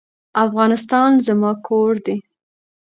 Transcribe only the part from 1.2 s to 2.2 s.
زما کور دی.